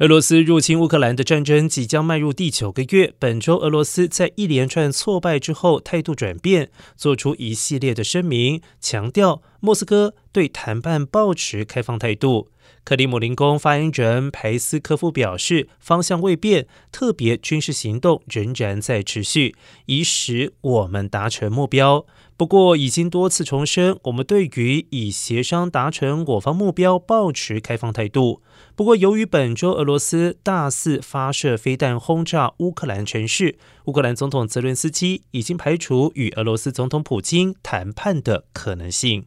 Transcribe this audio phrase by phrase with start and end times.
[0.00, 3.12] 俄罗斯入侵乌克兰的战争即将迈入第九个月。
[3.18, 12.50] 本周，俄罗斯在一连串挫败之后，态度转变，做出一系列的声明，强调莫斯科对谈判保持开放态度。
[12.82, 19.54] 克里姆林宫发言人佩斯科夫表示，方向未变，特别军事行动仍然在持续，
[19.86, 22.06] 以使我们达成目标。
[22.38, 28.40] 不过，已经多次重申，我们对于以协商达成我方目标保持开放态度。
[28.74, 39.26] 不过，由于本周俄罗斯大肆发射飞弹轰炸乌克兰城市，乌克兰总统泽伦斯基已经排除与俄罗斯总统普京谈判的可能性。